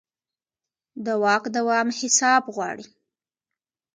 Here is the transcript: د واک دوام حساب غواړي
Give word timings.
د 1.05 1.07
واک 1.23 1.43
دوام 1.55 1.87
حساب 1.99 2.43
غواړي 2.55 2.87